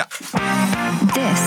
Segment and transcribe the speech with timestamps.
[0.00, 0.06] Ja.
[1.12, 1.40] This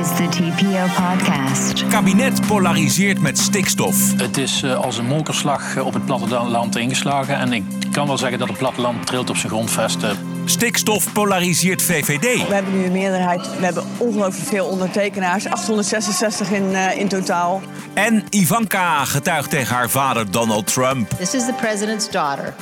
[0.00, 1.86] is the TPO podcast.
[1.88, 4.16] Kabinet polariseert met stikstof.
[4.16, 7.36] Het is eh, als een mokerslag eh, op het platteland ingeslagen.
[7.36, 10.16] En ik kan wel zeggen dat het platteland trilt op zijn grondvesten.
[10.44, 12.46] Stikstof polariseert VVD.
[12.48, 13.58] We hebben nu een meerderheid.
[13.58, 15.46] We hebben ongelooflijk veel ondertekenaars.
[15.46, 17.62] 866 in, eh, in totaal.
[17.94, 21.10] En Ivanka getuigt tegen haar vader Donald Trump.
[21.10, 22.54] This is the president's daughter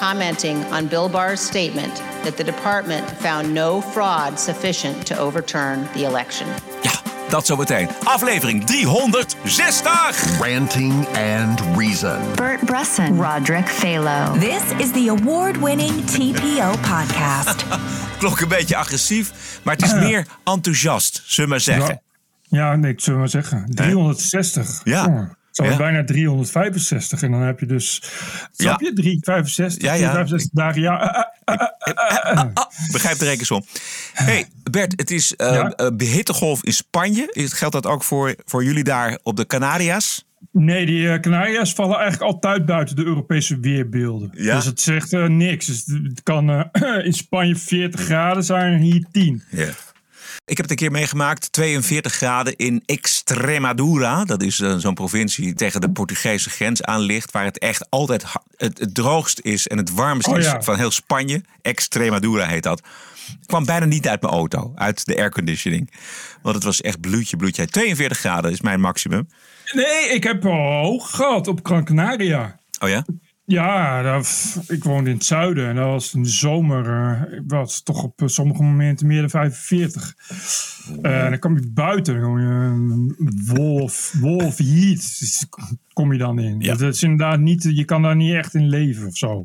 [0.00, 1.94] commenting on Bill Barr's statement
[2.24, 6.46] that the department found no fraud sufficient to overturn the election.
[6.82, 6.92] Ja,
[7.28, 7.88] dat zometeen.
[8.04, 10.42] Aflevering 360.
[10.42, 12.18] Ranting and Reason.
[12.34, 13.20] Bert Bresson.
[13.20, 14.38] Roderick Phalo.
[14.38, 17.64] This is the award-winning TPO podcast.
[18.18, 19.32] Klonk een beetje agressief,
[19.62, 22.02] maar het is meer enthousiast, zullen we maar zeggen.
[22.48, 23.66] Ja, nee, ik zou maar zeggen.
[23.74, 24.80] 360.
[24.84, 25.04] Ja.
[25.04, 25.76] Jongen, Zo Ja.
[25.76, 27.22] bijna 365.
[27.22, 28.02] En dan heb je dus.
[28.52, 28.86] Snap Ja.
[28.88, 28.92] je?
[28.94, 29.82] 365.
[29.82, 29.98] Ja, ja.
[29.98, 30.80] 365 dagen.
[30.82, 31.28] Ja.
[31.44, 32.54] Ah,
[32.92, 33.64] begrijp de rekensom.
[34.12, 37.28] hey, Bert, het is eh eh, behittegolf in Spanje.
[37.34, 40.24] Geldt dat ook voor, voor jullie daar op de Canarias?
[40.52, 44.30] Nee, die eh, Canaria's vallen eigenlijk altijd buiten de Europese weerbeelden.
[44.32, 44.54] Ja?
[44.56, 45.66] Dus het zegt niks.
[45.66, 46.70] Dus het kan
[47.04, 49.42] in Spanje 40 graden zijn en hier 10.
[49.50, 49.68] Ja.
[50.50, 54.24] Ik heb het een keer meegemaakt, 42 graden in Extremadura.
[54.24, 57.30] Dat is eh, zo'n provincie tegen de Portugese grens aan ligt.
[57.30, 58.24] Waar het echt altijd
[58.56, 60.62] het, het droogst is en het warmst Oh is ja.
[60.62, 61.42] van heel Spanje.
[61.62, 62.78] Extremadura heet dat.
[63.26, 65.90] Ik kwam bijna niet uit mijn auto, uit de airconditioning.
[66.42, 67.66] Want het was echt bloedje, bloedje.
[67.66, 69.28] 42 graden is mijn maximum.
[69.72, 72.58] Nee, ik heb hoog gehad op Gran Canaria.
[72.80, 73.04] Oh ja?
[73.50, 77.82] Ja, dat, ik woonde in het zuiden en dat was in de zomer, eh was
[77.82, 80.14] toch op eh, sommige momenten meer dan 45.
[81.02, 85.46] Eh, en dan kom je buiten, je een wolf, wolf heat dus
[85.92, 86.60] kom je dan in.
[86.60, 86.74] Ja.
[86.74, 89.44] Dat is inderdaad niet, je kan daar niet echt in leven of zo.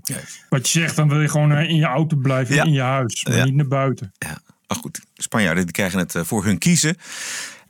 [0.49, 2.63] Wat je zegt, dan wil je gewoon in je auto blijven, Ja.
[2.63, 4.11] in je huis, maar niet naar buiten.
[4.17, 5.01] Ja, maar goed.
[5.13, 6.95] Spanjaarden die krijgen het voor hun kiezen.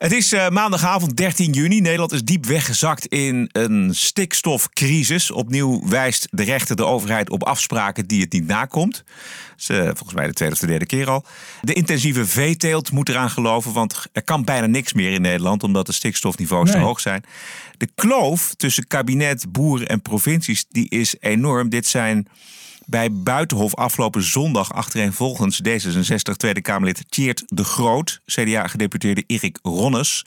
[0.05, 1.81] Het is eh, maandagavond 13 juni.
[1.81, 5.31] Nederland is diep weggezakt in een stikstofcrisis.
[5.31, 8.93] Opnieuw wijst de rechter de overheid op afspraken die het niet nakomt.
[8.95, 9.05] Dat
[9.57, 11.25] is, eh, volgens mij de tweede of de derde keer al.
[11.61, 15.85] De intensieve veeteelt moet eraan geloven, want er kan bijna niks meer in Nederland omdat
[15.85, 16.85] de stikstofniveaus te Nee.
[16.85, 17.23] hoog zijn.
[17.77, 21.69] De kloof tussen kabinet, boeren en provincies die is enorm.
[21.69, 22.27] Dit zijn
[22.85, 30.25] bij Buitenhof afgelopen zondag achtereenvolgens D66 Tweede Kamerlid Tjeerd de Groot, CDA-gedeputeerde Erik Ronnes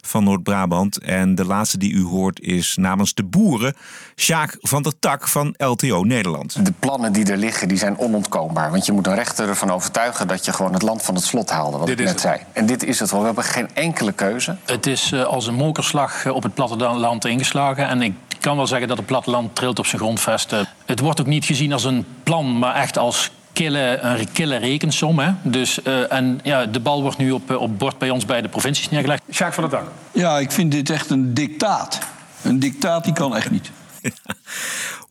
[0.00, 0.98] van Noord-Brabant.
[0.98, 3.74] En de laatste die u hoort is namens de boeren
[4.16, 6.64] Sjaak van der Tak van LTO Nederland.
[6.64, 8.70] De plannen die er liggen, die zijn onontkoombaar.
[8.70, 11.50] Want je moet een rechter ervan overtuigen dat je gewoon het land van het slot
[11.50, 12.20] haalde, wat Dit ik net het.
[12.22, 12.40] zei.
[12.52, 13.20] En dit is het wel.
[13.20, 14.56] We hebben geen enkele keuze.
[14.64, 17.88] Het is eh, als een mokerslag eh, op het platteland ingeslagen.
[17.88, 20.68] En ik kan wel zeggen dat het platteland trilt op zijn grondvesten.
[20.86, 25.18] Het wordt ook niet gezien als een plan, maar echt als kille, een kille rekensom.
[25.18, 25.32] Hè?
[25.42, 28.42] Dus, eh, en ja, de bal wordt nu op, eh, op bord bij ons bij
[28.42, 29.22] de provincies neergelegd.
[29.32, 29.88] Sjaak van der Dak.
[30.12, 31.98] Ja, ik vind dit echt een dictaat.
[32.42, 33.70] Een dictaat die kan echt niet.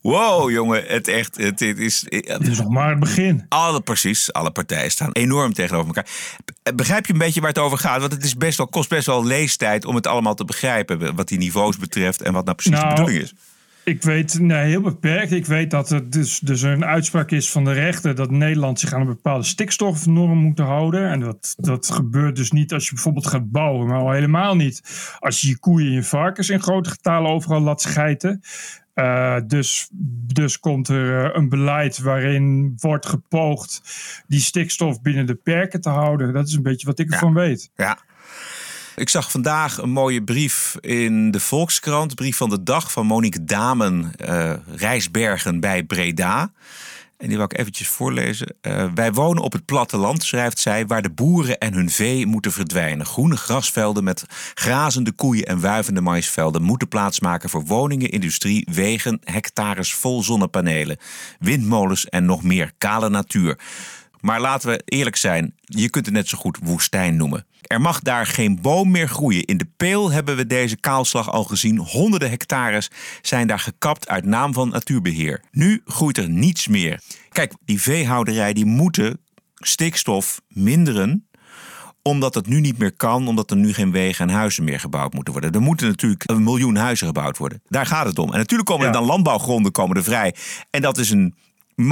[0.02, 2.00] Wow, jongen, het, echt, het, het is.
[2.00, 3.46] Dit is nog maar het begin.
[3.48, 6.06] Alle, precies, alle partijen staan enorm tegenover elkaar.
[6.74, 8.00] Begrijp je een beetje waar het over gaat?
[8.00, 11.14] Want het is best wel, kost best wel leestijd om het allemaal te begrijpen.
[11.14, 13.34] Wat die niveaus betreft en wat nou precies de Nou, bedoeling is.
[13.84, 15.32] Ik weet, nee, heel beperkt.
[15.32, 18.92] Ik weet dat het dus, dus een uitspraak is van de rechter dat Nederland zich
[18.92, 21.08] aan een bepaalde stikstofnorm moet houden.
[21.08, 24.82] En dat, dat gebeurt dus niet als je bijvoorbeeld gaat bouwen, maar al helemaal niet
[25.18, 28.40] als je je koeien en je varkens in grote getalen overal laat schijten.
[28.94, 29.88] Eh, dus,
[30.34, 33.82] dus komt er eh, een beleid waarin wordt gepoogd
[34.26, 36.32] die stikstof binnen de perken te houden.
[36.32, 37.70] Dat is een beetje wat ik ervan weet.
[37.74, 37.98] Ja.
[39.00, 42.14] Ik zag vandaag een mooie brief in de Volkskrant.
[42.14, 46.52] Brief van de dag van Monique Damen, eh, Rijsbergen bij Breda.
[47.16, 48.54] En die wil ik eventjes voorlezen.
[48.60, 52.52] Eh, wij wonen op het platteland, schrijft zij, waar de boeren en hun vee moeten
[52.52, 53.06] verdwijnen.
[53.06, 54.24] Groene grasvelden met
[54.54, 60.98] grazende koeien en wuivende maisvelden moeten plaatsmaken voor woningen, industrie, wegen, hectares vol zonnepanelen,
[61.38, 63.58] windmolens en nog meer kale natuur.
[64.20, 67.46] Maar laten we eerlijk zijn, je kunt het net zo goed woestijn noemen.
[67.60, 69.44] Er mag daar geen boom meer groeien.
[69.44, 71.78] In de Peel hebben we deze kaalslag al gezien.
[71.78, 72.90] Honderden hectares
[73.22, 75.42] zijn daar gekapt uit naam van natuurbeheer.
[75.50, 77.00] Nu groeit er niets meer.
[77.28, 79.20] Kijk, die veehouderij die moeten
[79.54, 81.24] stikstof minderen
[82.02, 85.12] omdat het nu niet meer kan, omdat er nu geen wegen en huizen meer gebouwd
[85.14, 85.52] moeten worden.
[85.52, 87.62] Er moeten natuurlijk een miljoen huizen gebouwd worden.
[87.68, 88.32] Daar gaat het om.
[88.32, 88.98] En natuurlijk komen er Ja.
[88.98, 90.34] dan landbouwgronden komen er vrij.
[90.70, 91.34] En dat is een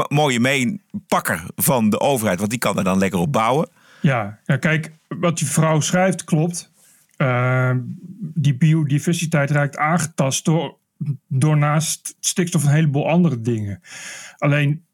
[0.08, 3.68] mooie meenpakker van de overheid, want die kan er dan lekker op bouwen.
[4.00, 6.72] Ja, ja kijk, wat die vrouw schrijft klopt.
[7.16, 7.70] Uh,
[8.20, 10.76] die biodiversiteit raakt aangetast door,
[11.28, 13.80] door naast stikstof een heleboel andere dingen.
[14.38, 14.84] Alleen,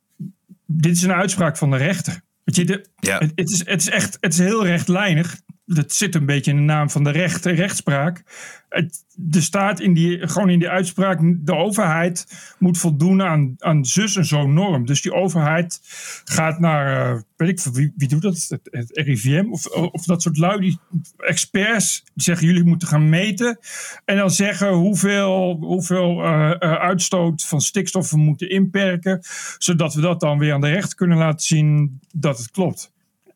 [0.67, 2.21] dit is een uitspraak van de rechter.
[2.45, 3.19] Weet je, de, Ja.
[3.19, 5.41] het, het is, het is echt het is heel rechtlijnig.
[5.67, 8.25] Dat zit een beetje in de naam van de recht, rechtspraak.
[8.69, 12.27] Het, er staat in die, gewoon in die uitspraak: de overheid
[12.59, 14.87] moet voldoen aan, aan zus en zo norm.
[14.87, 15.81] Dus die overheid
[16.25, 18.47] gaat naar, eh, weet ik wie, wie doet dat?
[18.49, 20.79] Het, het RIVM of, of dat soort lui, die
[21.17, 23.59] experts, die zeggen: jullie moeten gaan meten.
[24.05, 29.21] En dan zeggen hoeveel, hoeveel eh, eh, uitstoot van stikstof we moeten inperken.
[29.59, 32.93] Zodat we dat dan weer aan de rechter kunnen laten zien dat het klopt.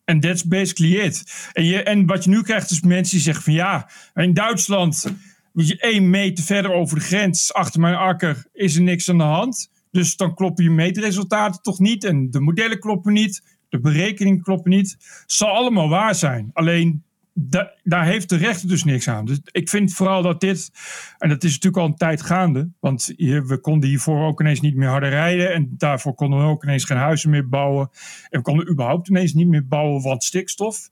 [0.08, 1.48] En that's basically it.
[1.52, 5.04] En, je, en wat je nu krijgt is mensen die zeggen van ja, in Duitsland
[5.52, 9.18] moet je één meter verder over de grens achter mijn akker is er niks aan
[9.18, 9.70] de hand.
[9.90, 14.70] Dus dan kloppen je meetresultaten toch niet en de modellen kloppen niet, de berekeningen kloppen
[14.70, 14.96] niet.
[15.26, 16.50] Zal allemaal waar zijn.
[16.52, 17.04] Alleen
[17.40, 19.24] da- daar heeft de rechter dus niks aan.
[19.24, 20.70] Dus ik vind vooral dat dit,
[21.18, 24.60] en dat is natuurlijk al een tijd gaande, want hier, we konden hiervoor ook ineens
[24.60, 27.90] niet meer harder rijden en daarvoor konden we ook ineens geen huizen meer bouwen.
[28.30, 30.90] En we konden überhaupt ineens niet meer bouwen, want stikstof.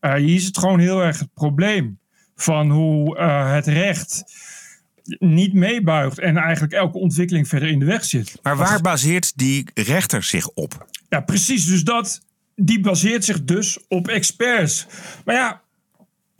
[0.00, 1.98] Eh, hier is het gewoon heel erg het probleem
[2.36, 4.24] van hoe eh, het recht
[5.18, 8.38] niet meebuigt en eigenlijk elke ontwikkeling verder in de weg zit.
[8.42, 10.86] Maar waar baseert die rechter zich op?
[11.08, 11.66] Ja, precies.
[11.66, 12.20] Dus dat,
[12.54, 14.86] die baseert zich dus op experts.
[15.24, 15.62] Maar ja,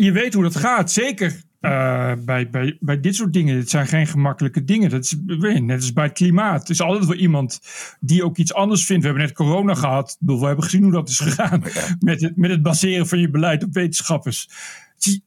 [0.04, 0.90] je weet hoe dat gaat.
[0.90, 3.56] Zeker eh, bij, bij, bij dit soort dingen.
[3.56, 4.90] Het zijn geen gemakkelijke dingen.
[4.90, 6.60] Dat is net als bij het klimaat.
[6.60, 7.60] Het is altijd wel iemand
[8.00, 9.02] die ook iets anders vindt.
[9.02, 10.16] We hebben net corona gehad.
[10.20, 11.62] We hebben gezien hoe dat is gegaan.
[11.98, 14.48] Met, het, met het baseren van je beleid op wetenschappers.
[14.96, 15.22] Zie,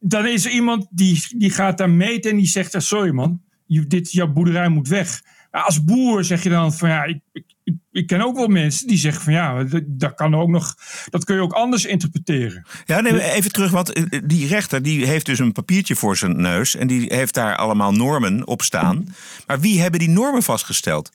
[0.00, 4.12] Dan is er iemand die, die gaat daar meten en die zegt: Sorry man, dit,
[4.12, 5.22] jouw boerderij moet weg.
[5.50, 8.46] Maar als boer zeg je dan van ja, ik, ik, ik, ik ken ook wel
[8.46, 10.74] mensen die zeggen van ja, dat, dat kan ook nog,
[11.10, 12.66] dat kun je ook anders interpreteren.
[12.84, 16.40] Ja, nee, even terug, want eh, die rechter die heeft dus een papiertje voor zijn
[16.40, 19.14] neus en die heeft daar allemaal normen op staan.
[19.46, 21.10] Maar wie hebben die normen vastgesteld?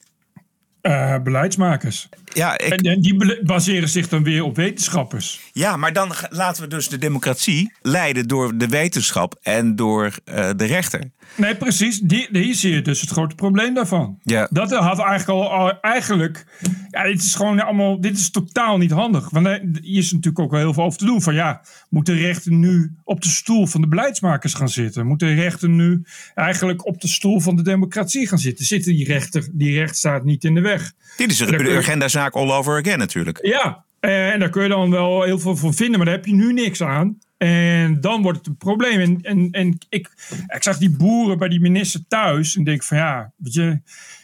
[0.80, 2.08] Eh, beleidsmakers.
[2.24, 5.40] Ja, ik, En, en die baseren zich dan weer op wetenschappers.
[5.52, 10.50] ja, maar dan laten we dus de democratie leiden door de wetenschap en door eh,
[10.56, 11.10] de rechter.
[11.36, 12.00] Nee, precies.
[12.00, 14.18] Die, hier zie je dus het grote probleem daarvan.
[14.22, 14.48] Ja.
[14.50, 16.46] Dat had eigenlijk al, al- eigenlijk.
[16.90, 18.00] Ja, dit is gewoon allemaal.
[18.00, 19.30] Dit is totaal niet handig.
[19.30, 21.22] Want er is natuurlijk ook wel heel veel over te doen.
[21.22, 21.60] Van ja,
[21.90, 25.06] moet de rechter nu op de stoel van de beleidsmakers gaan zitten?
[25.06, 26.02] Moet de rechter nu
[26.34, 28.64] eigenlijk op de stoel van de democratie gaan zitten?
[28.64, 30.92] Zit die rechter, die rechtsstaat niet in de weg?
[31.16, 33.38] Dit is een agendazaak all over again natuurlijk.
[33.46, 36.26] Ja, eh, en daar kun je dan wel heel veel van vinden, maar daar heb
[36.26, 37.18] je nu niks aan.
[37.42, 39.20] En dan wordt het een probleem.
[39.22, 40.10] En, en, ik,
[40.46, 43.80] ik zag die boeren bij die minister thuis en denk van ja, weet je,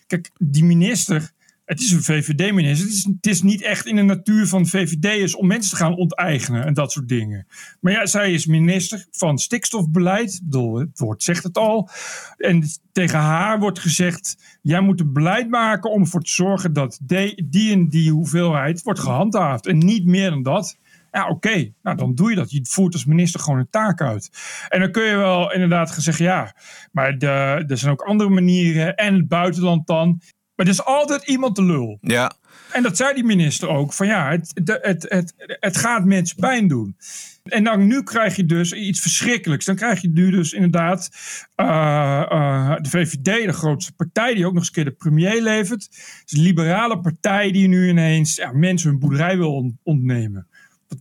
[0.07, 1.31] kijk, die minister,
[1.65, 2.87] het is een VVD-minister.
[2.87, 5.97] Het is, het is niet echt in de natuur van VVD'ers om mensen te gaan
[5.97, 7.47] onteigenen en dat soort dingen.
[7.81, 10.41] Maar ja, zij is minister van stikstofbeleid.
[10.51, 11.89] Het woord zegt het al.
[12.37, 16.99] En tegen haar wordt gezegd: jij moet een beleid maken om ervoor te zorgen dat
[17.03, 19.67] die en die hoeveelheid wordt gehandhaafd.
[19.67, 20.77] En niet meer dan dat.
[21.11, 22.51] Ja, oké, nou dan doe je dat.
[22.51, 24.31] Je voert als minister gewoon een taak uit.
[24.69, 26.55] En dan kun je wel inderdaad gaan zeggen: ja,
[26.93, 28.95] maar de, er zijn ook andere manieren.
[28.95, 30.21] En het buitenland dan.
[30.55, 31.99] Maar er is altijd iemand de lul.
[32.01, 32.33] Ja,
[32.73, 36.69] En dat zei die minister ook: van ja, het, het, het, het gaat mensen pijn
[36.69, 36.97] doen.
[37.45, 39.65] En dan nu krijg je dus iets verschrikkelijks.
[39.65, 41.11] Dan krijg je nu dus inderdaad
[41.55, 45.43] eh, eh, de VVD, de grootste partij, die ook nog eens een keer de premier
[45.43, 45.85] levert.
[45.85, 50.47] Het is een liberale partij die nu ineens ja, mensen hun boerderij wil on- ontnemen.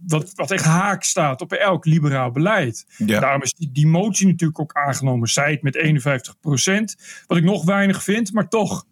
[0.07, 2.85] Wat, wat, echt haak staat op elk liberaal beleid.
[2.97, 3.19] Ja.
[3.19, 5.27] Daarom is die, die motie natuurlijk ook aangenomen.
[5.27, 8.85] Zij het met 51% Wat ik nog weinig vind, maar toch.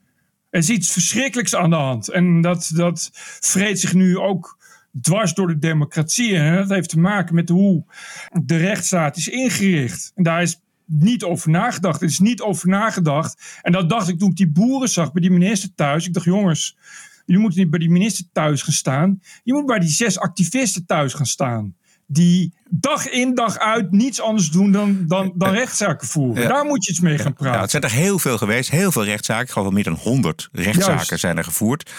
[0.50, 2.10] Er is iets verschrikkelijks aan de hand.
[2.10, 3.10] En dat, dat
[3.40, 4.58] vreet zich nu ook
[5.02, 6.36] dwars door de democratie.
[6.36, 7.86] En dat heeft te maken met hoe
[8.32, 10.12] de rechtsstaat is ingericht.
[10.16, 12.02] En daar is niet over nagedacht.
[12.02, 13.60] Er is niet over nagedacht.
[13.62, 16.08] En dat dacht ik toen ik die boeren zag bij die minister thuis.
[16.08, 16.78] Ik dacht, jongens,
[17.26, 19.22] jullie moeten niet bij die minister thuis gaan staan.
[19.44, 21.76] Je moet bij die zes activisten thuis gaan staan.
[22.08, 26.44] Die dag in dag uit niets anders doen dan, dan, dan rechtszaken voeren.
[26.44, 26.50] Ja.
[26.50, 27.52] Daar moet je iets mee gaan praten.
[27.52, 29.44] Nou, het zijn er heel veel geweest, heel veel rechtszaken.
[29.44, 31.20] Ik geloof wel meer dan 100 rechtszaken Juist.
[31.20, 31.92] zijn er gevoerd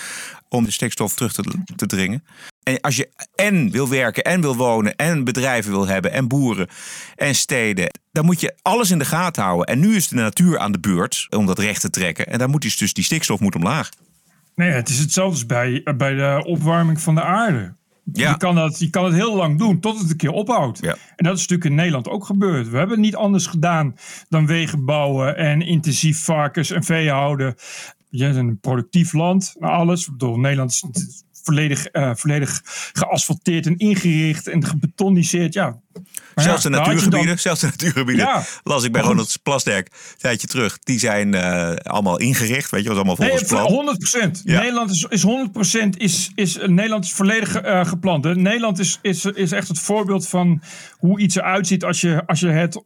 [0.48, 2.24] om de stikstof terug te, te dringen.
[2.62, 6.68] En als je en wil werken en wil wonen en bedrijven wil hebben en boeren
[7.14, 9.66] en steden, dan moet je alles in de gaten houden.
[9.66, 12.26] En nu is de natuur aan de beurt om dat recht te trekken.
[12.26, 13.90] En dan moet dus, dus die stikstof moet omlaag.
[14.56, 17.74] Nee, het is hetzelfde als bij, bij de opwarming van de aarde.
[18.12, 18.30] Ja.
[18.30, 20.78] Je, kan dat, je kan het heel lang doen tot het een keer ophoudt.
[20.80, 20.96] Ja.
[21.16, 22.68] En dat is natuurlijk in Nederland ook gebeurd.
[22.68, 23.96] We hebben het niet anders gedaan
[24.28, 27.54] dan wegen bouwen en intensief varkens en vee houden.
[28.08, 30.06] Je bent een productief land, alles.
[30.06, 32.60] Ik bedoel, Nederland is volledig, eh, volledig
[32.92, 35.54] geasfalteerd en ingericht en gebetoniseerd.
[35.54, 35.80] Ja,
[36.34, 38.42] Maar zelfs ja, de natuurgebieden, dan- zelfs de natuurgebieden, Ja.
[38.62, 39.10] las ik bij goed.
[39.10, 40.78] Ronald Plasdijk een tijdje terug.
[40.78, 43.72] Die zijn eh, allemaal ingericht, weet je, was allemaal volgens Nee, plan.
[43.72, 44.40] 100 procent.
[44.44, 44.60] Ja.
[44.60, 48.24] Nederland is, is 100 procent is, is, Nederland is volledig eh, gepland.
[48.24, 48.34] hè.
[48.34, 50.62] Nederland is, is, is echt het voorbeeld van
[50.98, 52.76] hoe iets eruit ziet als je, als je het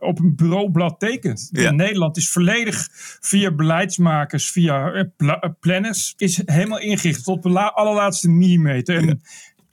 [0.00, 1.48] op een bureaublad tekent.
[1.52, 2.88] Nederland is volledig
[3.20, 7.42] via beleidsmakers, via pla- planners, is helemaal ingericht tot
[7.74, 9.08] allerlaatste millimeter.
[9.08, 9.20] En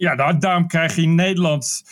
[0.02, 1.84] ja, daar, daarom krijg je in Nederland,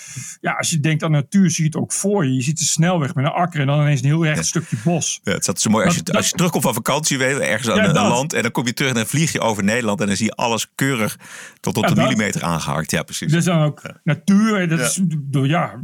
[0.41, 2.33] ja, als je denkt aan natuur, zie je het ook voor je.
[2.33, 5.19] Je ziet de snelweg met een akker en dan ineens een heel recht stukje bos.
[5.23, 5.85] Ja, het zat zo mooi.
[5.85, 8.07] Als je, als je terugkomt van vakantie, weet je, ergens aan Ja, een, een dat.
[8.07, 8.33] land.
[8.33, 10.01] En dan kom je terug en dan vlieg je over Nederland.
[10.01, 11.17] En dan zie je alles keurig
[11.59, 12.03] tot op de dat.
[12.03, 12.91] millimeter aangehakt.
[12.91, 13.33] Ja, precies.
[13.33, 14.67] Is dan ook natuur.
[14.67, 15.79] Dat is, door, ja,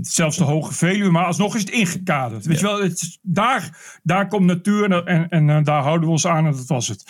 [0.00, 1.10] zelfs de Hoge Veluwe.
[1.10, 2.46] Maar alsnog is het ingekaderd.
[2.46, 6.06] Weet je wel, het is, daar, daar komt natuur en, en, en eh, daar houden
[6.06, 7.04] we ons aan en dat was het.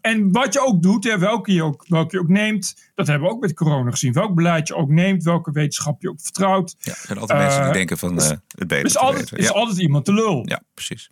[0.00, 3.28] En wat je ook doet, hè, welke, je ook, welke je ook neemt, dat hebben
[3.28, 4.12] we ook met corona gezien.
[4.12, 6.74] Welk beleid je ook neemt, welke wetenschap je ook vertrouwt.
[6.78, 9.20] Ja, er zijn altijd mensen die Eh, denken van eh, het beter Er is altijd,
[9.30, 9.36] weten.
[9.38, 9.50] is Ja.
[9.52, 10.42] altijd iemand te lul.
[10.48, 11.10] Ja, precies.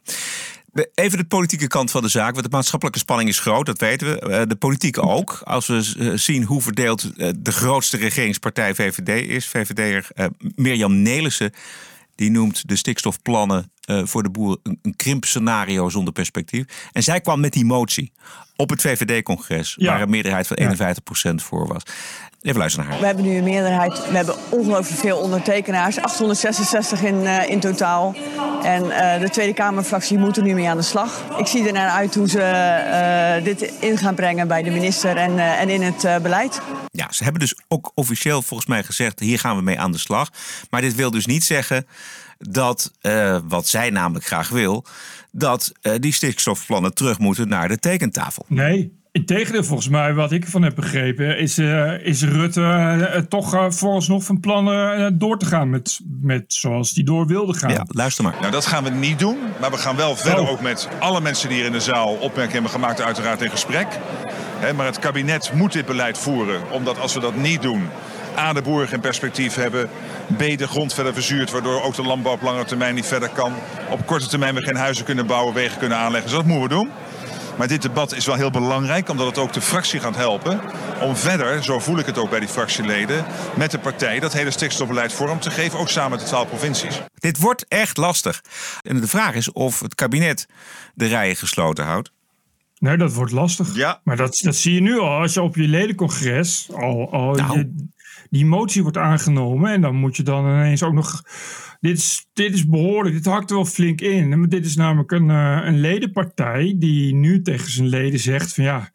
[0.94, 2.32] Even de politieke kant van de zaak.
[2.32, 4.18] Want de maatschappelijke spanning is groot, dat weten we.
[4.18, 5.40] Eh, De politieke ook.
[5.44, 7.12] Als we zien hoe verdeeld
[7.44, 9.46] de grootste regeringspartij VVD is.
[9.46, 10.08] VVD'er
[10.54, 11.52] Mirjam Nelissen.
[12.14, 16.64] Die noemt de stikstofplannen eh, voor de boeren een, een krimpscenario zonder perspectief.
[16.92, 18.12] En zij kwam met die motie
[18.56, 19.74] op het VVD-congres.
[19.78, 19.92] Ja.
[19.92, 20.58] Waar een meerderheid van
[21.32, 21.82] 51% voor was.
[22.40, 23.02] Even luisteren naar haar.
[23.02, 24.08] We hebben nu een meerderheid.
[24.10, 25.98] We hebben ongelooflijk veel ondertekenaars.
[26.00, 28.14] 866 in, eh, in totaal.
[28.62, 31.24] En eh, de Tweede Kamerfractie moet er nu mee aan de slag.
[31.38, 35.16] Ik zie er naar uit hoe ze eh, dit in gaan brengen bij de minister
[35.16, 36.60] en, eh, en in het eh, beleid.
[36.90, 39.98] Ja, ze hebben dus ook officieel volgens mij gezegd: hier gaan we mee aan de
[39.98, 40.30] slag.
[40.70, 41.86] Maar dit wil dus niet zeggen
[42.48, 44.84] dat, eh, wat zij namelijk graag wil,
[45.32, 48.44] dat eh, die stikstofplannen terug moeten naar de tekentafel.
[48.48, 53.70] Nee, integendeel volgens mij, wat ik ervan heb begrepen, is, eh, is Rutte toch eh,
[53.70, 57.70] vooralsnog van plannen eh, door te gaan met, met zoals die door wilde gaan.
[57.70, 58.34] Ja, luister maar.
[58.40, 59.38] Nou, dat gaan we niet doen.
[59.60, 60.50] Maar we gaan wel verder Oh.
[60.50, 63.86] ook met alle mensen die hier in de zaal opmerkingen hebben gemaakt, uiteraard in gesprek.
[64.58, 66.70] Hè, maar het kabinet moet dit beleid voeren.
[66.70, 67.88] Omdat als we dat niet doen,
[68.38, 69.88] A, de boeren geen perspectief hebben.
[70.36, 73.52] B, de grond verder verzuurt, waardoor ook de landbouw op lange termijn niet verder kan.
[73.90, 76.28] Op korte termijn we geen huizen kunnen bouwen, wegen kunnen aanleggen.
[76.30, 76.90] Dus dat moeten we doen.
[77.58, 80.60] Maar dit debat is wel heel belangrijk, omdat het ook de fractie gaat helpen.
[81.00, 83.24] Om verder, zo voel ik het ook bij die fractieleden,
[83.56, 85.78] met de partij dat hele stikstofbeleid vorm te geven.
[85.78, 87.00] Ook samen met de twaalf provincies.
[87.14, 88.40] Dit wordt echt lastig.
[88.82, 90.46] En de vraag is of het kabinet
[90.94, 92.10] de rijen gesloten houdt.
[92.78, 93.74] Nee, dat wordt lastig.
[93.74, 94.00] Ja.
[94.04, 95.20] Maar dat, dat zie je nu al.
[95.20, 97.58] Als je op je ledencongres al, al Nou.
[97.58, 97.88] je-
[98.30, 99.72] die motie wordt aangenomen.
[99.72, 101.22] En dan moet je dan ineens ook nog...
[101.80, 104.48] Dit is, dit is behoorlijk, dit hakt er wel flink in.
[104.48, 108.90] Dit is namelijk een, eh, een ledenpartij die nu tegen zijn leden zegt van ja...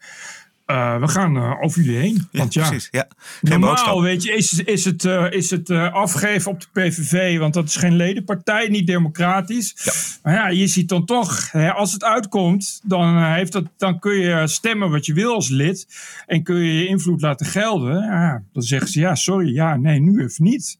[0.65, 2.27] eh, we gaan eh, over jullie heen.
[2.31, 2.87] Want ja, precies.
[2.91, 3.07] Ja.
[3.41, 4.01] Normaal, boodschap.
[4.01, 7.75] weet je, is, is het, is het eh, afgeven op de PVV, want dat is
[7.75, 9.75] geen ledenpartij, niet democratisch.
[10.23, 14.19] Maar ja, je ziet dan toch, hè, als het uitkomt, dan, heeft dat, dan kun
[14.19, 15.87] je stemmen wat je wil als lid
[16.25, 18.01] en kun je je invloed laten gelden.
[18.01, 20.77] Ja, dan zeggen ze ja, sorry, ja, nee, nu even niet.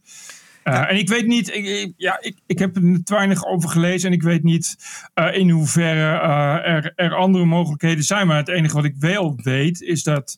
[0.67, 3.69] Uh, En ik weet niet, ik, ik, ja, ik, ik heb er te weinig over
[3.69, 4.75] gelezen en ik weet niet
[5.15, 8.27] uh, in hoeverre uh, er, er andere mogelijkheden zijn.
[8.27, 10.38] Maar het enige wat ik wel weet is dat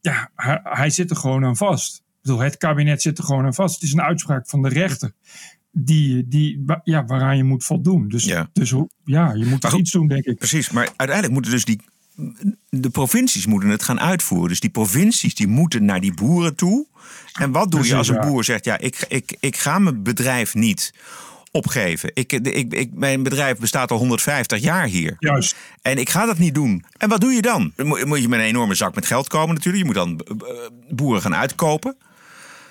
[0.00, 1.96] ja, hij, hij zit er gewoon aan vast.
[1.96, 3.74] Ik bedoel, het kabinet zit er gewoon aan vast.
[3.74, 5.12] Het is een uitspraak van de rechter
[5.72, 8.08] die, die, ja, waaraan je moet voldoen.
[8.08, 10.38] Dus ja, dus, ja je moet iets doen, denk ik.
[10.38, 11.80] Precies, maar uiteindelijk moeten dus die
[12.68, 14.48] de provincies moeten het gaan uitvoeren.
[14.48, 16.86] Dus die provincies die moeten naar die boeren toe.
[17.32, 20.02] En wat doe Precies, je als een boer zegt: ja, ik, ik, ik ga mijn
[20.02, 20.94] bedrijf niet
[21.50, 22.10] opgeven.
[22.14, 25.16] Ik, ik, ik, mijn bedrijf bestaat al 150 jaar hier.
[25.18, 25.56] Juist.
[25.82, 26.84] En ik ga dat niet doen.
[26.96, 27.72] En wat doe je dan?
[27.76, 29.84] Moet, moet je met een enorme zak met geld komen natuurlijk.
[29.84, 30.20] Je moet dan
[30.88, 31.96] boeren gaan uitkopen.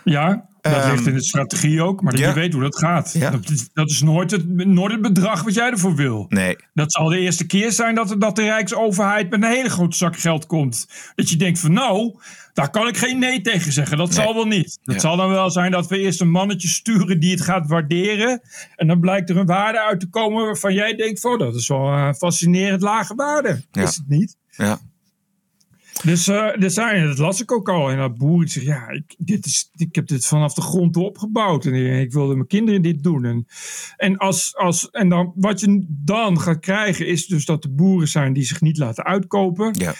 [0.03, 2.01] Ja, dat um, ligt in de strategie ook.
[2.01, 2.27] Maar ja.
[2.27, 3.13] je weet hoe dat gaat.
[3.13, 3.29] Ja.
[3.29, 6.25] Dat, is, dat is nooit het, nooit het bedrag wat jij ervoor wil.
[6.29, 6.55] Nee.
[6.73, 10.17] Dat zal de eerste keer zijn dat, dat de Rijksoverheid met een hele grote zak
[10.17, 10.87] geld komt.
[11.15, 12.19] Dat je denkt van nou,
[12.53, 13.97] daar kan ik geen nee tegen zeggen.
[13.97, 14.25] Dat nee.
[14.25, 14.79] zal wel niet.
[14.83, 15.01] Dat ja.
[15.01, 18.41] zal dan wel zijn dat we eerst een mannetje sturen die het gaat waarderen.
[18.75, 21.67] En dan blijkt er een waarde uit te komen waarvan jij denkt van dat is
[21.67, 23.61] wel een fascinerend lage waarde.
[23.71, 24.37] Is het niet?
[24.49, 24.79] Ja.
[26.03, 27.89] Dus uh, zijn, dat las ik ook al.
[27.89, 31.65] En dat boer zegt, ja, ik, dit is, ik heb dit vanaf de grond opgebouwd.
[31.65, 33.25] En ik, ik wilde mijn kinderen dit doen.
[33.25, 33.47] En,
[33.97, 38.07] en, als, als, en dan, wat je dan gaat krijgen is dus dat de boeren
[38.07, 39.75] zijn die zich niet laten uitkopen.
[39.77, 39.93] Ja.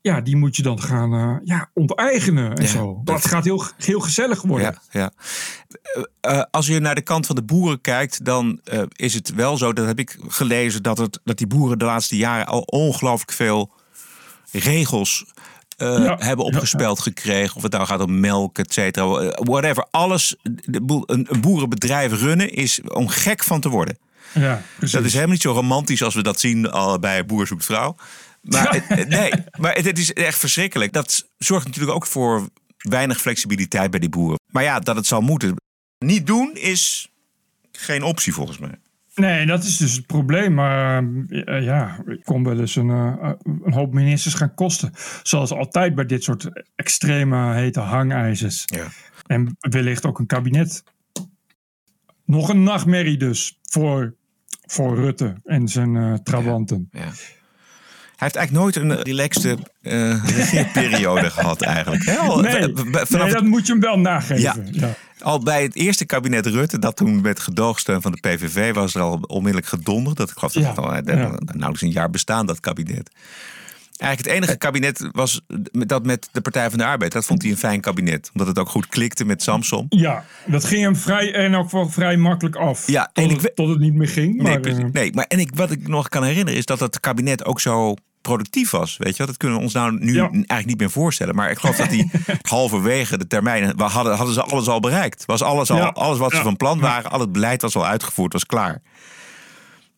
[0.00, 3.00] Ja, die moet je dan gaan uh, ja, onteigenen en ja, zo.
[3.04, 4.78] Dat, dat gaat heel, heel gezellig worden.
[4.90, 5.12] Ja, ja.
[6.30, 9.56] Uh, als je naar de kant van de boeren kijkt, dan uh, is het wel
[9.56, 13.32] zo, dat heb ik gelezen, dat, het, dat die boeren de laatste jaren al ongelooflijk
[13.32, 13.72] veel
[14.52, 15.24] regels
[15.76, 16.16] eh, Ja.
[16.18, 17.56] hebben opgespeld gekregen.
[17.56, 19.18] Of het nou gaat om melk, et cetera.
[19.20, 19.86] eh, Whatever.
[19.90, 23.98] Alles, een, boerenbedrijf runnen is om gek van te worden.
[24.34, 24.62] Ja.
[24.80, 27.96] Dat is helemaal niet zo romantisch als we dat zien al bij Boer zoekt vrouw.
[28.42, 30.92] Maar, het- nee, maar het, het is echt verschrikkelijk.
[30.92, 34.38] Dat zorgt natuurlijk ook voor weinig flexibiliteit bij die boeren.
[34.52, 35.54] Maar ja, dat het zal moeten.
[35.98, 37.08] Niet doen is
[37.72, 38.78] geen optie volgens mij.
[39.16, 40.54] Nee, dat is dus het probleem.
[40.54, 43.30] Maar eh, ja, het kon wel eens een, eh,
[43.64, 44.92] een hoop ministers gaan kosten.
[45.22, 48.62] Zoals altijd bij dit soort extreme hete hangijzers.
[48.66, 48.86] Ja.
[49.26, 50.82] En wellicht ook een kabinet.
[52.24, 54.14] Nog een nachtmerrie dus voor,
[54.66, 56.88] voor Rutte en zijn eh trawanten.
[56.92, 57.00] Ja.
[57.00, 59.58] Hij heeft eigenlijk nooit een relaxte
[60.36, 62.04] regeerperiode gehad eigenlijk.
[62.04, 62.16] Hè?
[62.16, 64.68] Al- Nee, vanaf dat moet je hem wel nageven.
[64.72, 64.94] Ja.
[65.18, 69.00] Al bij het eerste kabinet Rutte, dat toen met gedoogsteun van de PVV was er
[69.00, 70.16] al onmiddellijk gedonderd.
[70.16, 71.28] Dat ik geloof dat Ja, het al eh, ja.
[71.44, 73.10] nauwelijks een jaar bestaan, dat kabinet.
[73.96, 75.40] Eigenlijk het enige kabinet was
[75.72, 77.12] dat met de Partij van de Arbeid.
[77.12, 78.30] Dat vond hij een fijn kabinet.
[78.32, 79.86] Omdat het ook goed klikte met Samson.
[79.88, 82.86] Ja, dat ging hem vrij en ook wel vrij makkelijk af.
[82.86, 84.42] Ja, tot, en het, ik we- tot het niet meer ging.
[84.42, 87.00] Nee, Maar, eh, nee maar en ik, wat ik nog kan herinneren is dat het
[87.00, 87.94] kabinet ook zo
[88.28, 88.96] productief was.
[88.96, 89.26] Weet je wel?
[89.26, 90.28] Dat kunnen we ons nou nu Ja.
[90.30, 91.34] eigenlijk niet meer voorstellen.
[91.34, 92.10] Maar ik geloof dat die
[92.48, 93.76] halverwege de termijn...
[93.76, 95.24] we hadden, hadden ze alles al bereikt.
[95.24, 95.86] Was alles, al, Ja.
[95.86, 98.82] alles wat ze van plan waren, al het beleid was al uitgevoerd, was klaar.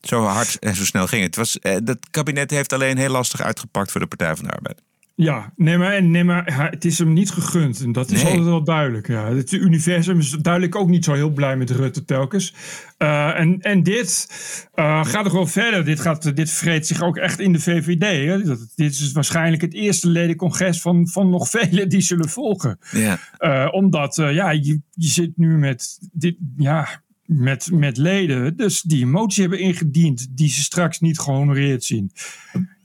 [0.01, 1.35] Zo hard en zo snel ging het.
[1.35, 4.51] het was, eh, dat kabinet heeft alleen heel lastig uitgepakt voor de Partij van de
[4.51, 4.81] Arbeid.
[5.21, 7.81] Ja, nee maar, en- nee, maar het is hem niet gegund.
[7.83, 8.25] En dat is Nee.
[8.25, 9.07] altijd wel duidelijk.
[9.07, 9.33] Ja.
[9.33, 12.53] Het universum is duidelijk ook niet zo heel blij met Rutte telkens.
[12.97, 14.27] Eh, en, en dit
[14.73, 15.85] eh, gaat nog wel verder.
[15.85, 18.25] Dit, gaat, dit vreet zich ook echt in de VVD.
[18.25, 18.43] Hè.
[18.43, 22.79] Dat, dit is waarschijnlijk het eerste ledencongres van, van nog vele die zullen volgen.
[22.91, 23.19] Ja.
[23.37, 29.03] Eh, omdat ja, je, je zit nu met, dit, ja, met, met leden dus die
[29.03, 32.11] een motie hebben ingediend die ze straks niet gehonoreerd zien.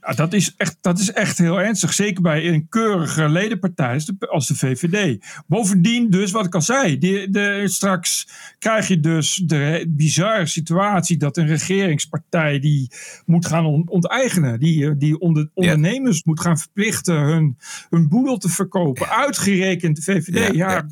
[0.06, 1.92] Ja, dat, is echt, dat is echt heel ernstig.
[1.92, 5.25] Zeker bij een keurige ledenpartij als de, als de VVD.
[5.46, 6.99] Bovendien dus, wat ik al zei.
[6.99, 11.16] Die, de, straks krijg je dus de bizarre situatie...
[11.16, 12.90] dat een regeringspartij die
[13.26, 14.61] moet gaan on- onteigenen.
[14.61, 17.58] Die, die onder, ondernemers moet gaan verplichten hun,
[17.90, 19.08] hun boedel te verkopen.
[19.08, 20.54] Uitgerekend de VVD.
[20.54, 20.87] Ja,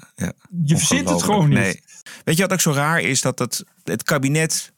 [0.64, 1.59] je verzint het gewoon niet.
[1.59, 1.81] Nee.
[2.25, 3.21] Weet je wat ook zo raar is?
[3.21, 4.73] Dat het, het kabinet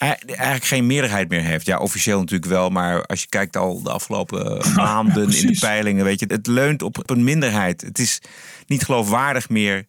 [0.00, 1.66] eigenlijk geen meerderheid meer heeft.
[1.66, 2.70] Ja, officieel natuurlijk wel.
[2.70, 6.04] Maar als je kijkt al de afgelopen maanden in de peilingen...
[6.04, 7.80] weet je, het leunt op, een minderheid.
[7.80, 8.20] Het is
[8.66, 9.86] niet geloofwaardig meer.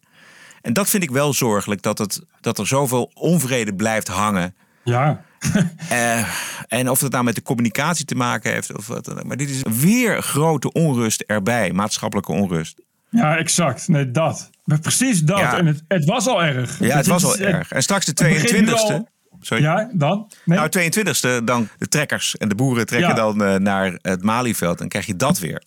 [0.62, 1.82] En dat vind ik wel zorgelijk.
[1.82, 4.54] Dat, het, dat er zoveel onvrede blijft hangen.
[4.84, 5.20] Ja.
[5.88, 6.28] Eh,
[6.68, 8.76] en of het nou met de communicatie te maken heeft.
[8.76, 11.72] Of wat, dan maar dit is weer grote onrust erbij.
[11.72, 12.80] Maatschappelijke onrust.
[13.08, 13.88] Ja, exact.
[13.88, 14.50] Nee, dat.
[14.64, 15.38] Maar precies dat.
[15.38, 15.58] Ja.
[15.58, 16.78] En het, het was al erg.
[16.78, 17.72] Ja, het was al erg.
[17.72, 19.11] En straks de het begint nu 22e.
[19.42, 19.62] Sorry.
[19.62, 20.30] Ja, dan?
[20.44, 20.58] Nee.
[20.58, 23.14] Nou, 22e, dan de trekkers en de boeren trekken Ja.
[23.14, 24.78] dan eh, naar het Malieveld.
[24.78, 25.62] Dan krijg je dat weer.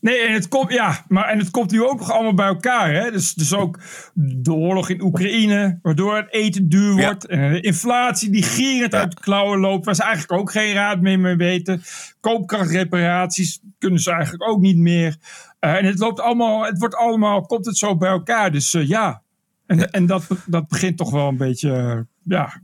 [0.00, 2.94] Nee, en het komt, ja, maar en het komt nu ook nog allemaal bij elkaar.
[2.94, 3.10] Hè?
[3.10, 3.78] Dus, dus ook
[4.14, 7.04] de oorlog in Oekraïne, waardoor het eten duur Ja.
[7.04, 7.26] wordt.
[7.26, 11.20] En inflatie die gierend uit de klauwen loopt, waar ze eigenlijk ook geen raad meer
[11.20, 11.82] mee weten.
[12.20, 15.16] Koopkrachtreparaties kunnen ze eigenlijk ook niet meer.
[15.58, 18.52] Eh, en het loopt allemaal, het wordt allemaal, komt het zo bij elkaar.
[18.52, 19.22] Dus eh, ja,
[19.66, 22.60] en, en dat, dat begint toch wel een beetje, ja,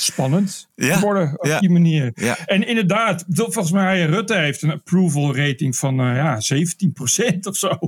[0.00, 1.00] spannend Ja.
[1.00, 1.60] worden op Ja.
[1.60, 2.10] die manier.
[2.14, 2.38] Ja.
[2.46, 7.78] En inderdaad, volgens mij Rutte heeft een approval rating van eh, ja, 17% of zo.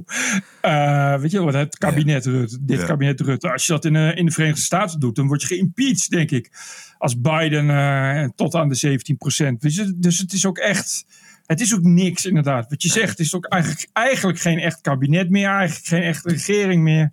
[0.60, 3.52] Eh, weet je wel, het kabinet Rutte, dit kabinet Rutte.
[3.52, 6.30] Als je dat in, eh, in de Verenigde Staten doet, dan word je geïmpeached, denk
[6.30, 6.50] ik.
[6.98, 9.62] Als Biden tot aan de 17%.
[9.62, 11.04] Weet je, dus het is ook echt...
[11.46, 12.66] Het is ook niks, inderdaad.
[12.70, 15.48] Wat je zegt, het is ook eigenlijk, eigenlijk geen echt kabinet meer.
[15.48, 17.12] Eigenlijk geen echte regering meer.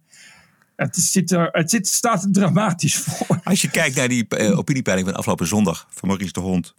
[0.77, 3.39] Het, zit er, het zit, staat er dramatisch voor.
[3.43, 6.73] Als je kijkt naar die eh, opiniepeiling van afgelopen zondag van Maurice de Hond.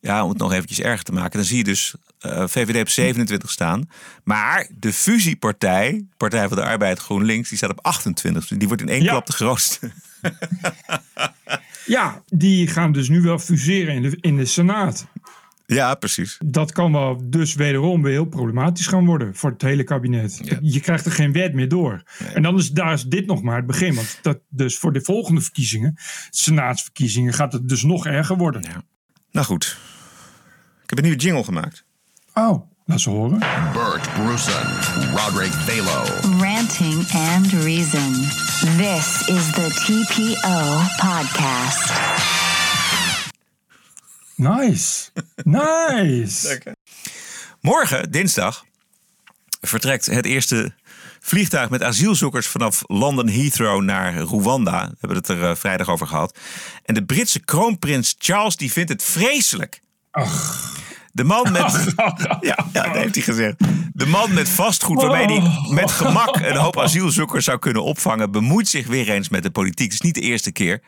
[0.00, 1.38] Ja, om het nog eventjes erger te maken.
[1.38, 3.88] Dan zie je dus eh, VVD op 27 staan.
[4.24, 8.46] Maar de fusiepartij, Partij van de Arbeid GroenLinks, die staat op 28.
[8.48, 9.10] Dus die wordt in één Ja.
[9.10, 9.90] klap de grootste.
[11.86, 15.06] Ja, die gaan dus nu wel fuseren in de, in de Senaat.
[15.74, 16.38] Ja, precies.
[16.44, 20.40] Dat kan wel dus wederom weer heel problematisch gaan worden voor het hele kabinet.
[20.42, 20.58] Ja.
[20.60, 22.02] Je krijgt er geen wet meer door.
[22.34, 23.94] En dan is, daar is dit nog maar het begin.
[23.94, 25.98] Want dat, dus voor de volgende verkiezingen,
[26.30, 28.62] senaatsverkiezingen, gaat het dus nog erger worden.
[28.62, 28.82] Ja.
[29.30, 29.76] Nou goed.
[30.82, 31.84] Ik heb een nieuwe jingle gemaakt.
[32.34, 33.38] Oh, laat ze horen.
[33.72, 34.66] Bert Bruson,
[35.14, 36.04] Roderick Balo.
[36.40, 38.12] Ranting and Reason.
[38.76, 42.41] This is the TPO podcast.
[44.42, 45.10] Nice.
[45.44, 46.62] Nice.
[47.60, 48.64] Morgen, dinsdag,
[49.60, 50.74] vertrekt het eerste
[51.20, 54.88] vliegtuig met asielzoekers vanaf London Heathrow naar Rwanda.
[54.88, 56.38] We hebben het er eh, vrijdag over gehad.
[56.84, 59.80] En de Britse kroonprins Charles die vindt het vreselijk.
[61.12, 61.94] De man met.
[62.40, 63.54] Ja, ja, dat heeft hij gezegd.
[63.92, 68.68] De man met vastgoed waarmee hij met gemak een hoop asielzoekers zou kunnen opvangen, bemoeit
[68.68, 69.84] zich weer eens met de politiek.
[69.84, 70.82] Het is niet de eerste keer.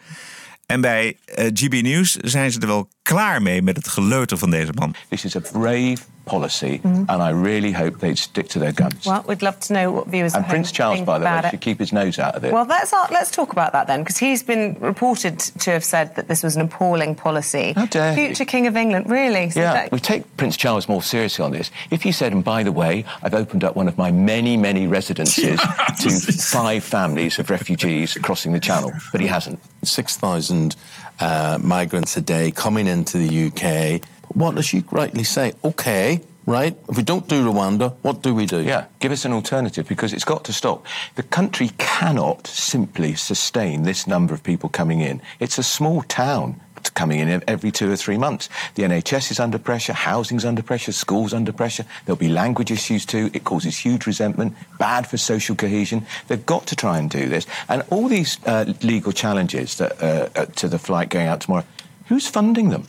[0.67, 4.51] En bij eh, GB News zijn ze er wel klaar mee met het geleuter van
[4.51, 4.95] deze man.
[5.09, 9.07] This is a brave policy, and I really hope they'd stick to their guns.
[9.07, 11.25] Well, we'd love to know what viewers and at home Prince Charles, think by the
[11.25, 11.51] way, it.
[11.51, 12.53] should keep his nose out of it.
[12.53, 16.29] Well, let's let's talk about that then, because he's been reported to have said that
[16.29, 17.73] this was an appalling policy.
[17.75, 18.27] How dare he.
[18.27, 19.51] Future King of England, really?
[19.51, 21.71] So yeah, that- we take Prince Charles more seriously on this.
[21.91, 24.87] If you said, and by the way, I've opened up one of my many, many
[24.87, 25.61] residences
[26.01, 26.11] to
[26.43, 29.61] five families of refugees crossing the channel, but he hasn't.
[29.83, 30.77] 6,000
[31.21, 34.01] uh, migrants a day coming into the UK.
[34.35, 35.55] What does she rightly say?
[35.65, 36.77] Okay, right?
[36.89, 38.63] If we don't do Rwanda, what do we do?
[38.63, 40.85] Yeah, give us an alternative because it's got to stop.
[41.15, 45.23] The country cannot simply sustain this number of people coming in.
[45.39, 46.61] It's a small town
[46.95, 48.49] coming in every two or three months.
[48.75, 51.85] The NHS is under pressure, housing's under pressure, schools under pressure.
[52.05, 53.31] There'll be language issues too.
[53.33, 56.07] It causes huge resentment, bad for social cohesion.
[56.29, 57.47] They've got to try and do this.
[57.69, 61.65] And all these uh, legal challenges that, uh, uh, to the flight going out tomorrow,
[62.07, 62.87] who's funding them?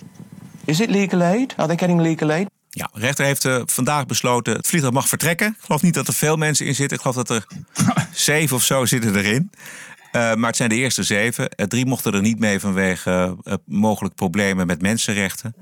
[0.66, 1.54] Is it legal aid?
[1.58, 2.50] Are they getting legal aid?
[2.70, 5.48] Ja, de rechter heeft eh, vandaag besloten het vliegtuig mag vertrekken.
[5.48, 6.98] Ik geloof niet dat er veel mensen in zitten.
[6.98, 7.46] Ik geloof dat er
[8.12, 9.52] zeven of zo zitten erin.
[10.16, 11.50] Eh, maar het zijn de eerste zeven.
[11.50, 15.56] Eh, drie mochten er niet mee vanwege eh, mogelijk problemen met mensenrechten.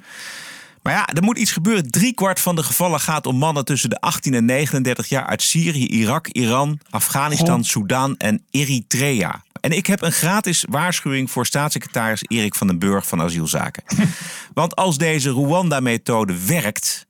[0.83, 1.91] Maar ja, er moet iets gebeuren.
[1.91, 5.41] Drie kwart van de gevallen gaat om mannen tussen de 18 en 39 jaar uit
[5.41, 7.63] Syrië, Irak, Iran, Afghanistan.
[7.63, 9.43] Soedan en Eritrea.
[9.61, 13.83] En ik heb een gratis waarschuwing voor staatssecretaris Erik van den Burg van Asielzaken.
[14.53, 17.07] Want als deze Rwanda-methode werkt,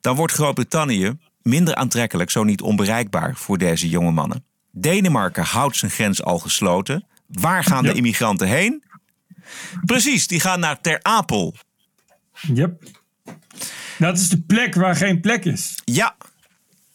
[0.00, 4.44] dan wordt Groot-Brittannië minder aantrekkelijk, zo niet onbereikbaar voor deze jonge mannen.
[4.70, 7.06] Denemarken houdt zijn grens al gesloten.
[7.26, 8.84] Waar gaan de immigranten heen?
[9.84, 11.54] Precies, die gaan naar Ter Apel.
[12.40, 13.01] Yep.
[13.98, 15.80] Dat is de plek waar geen plek is.
[15.84, 16.16] Ja,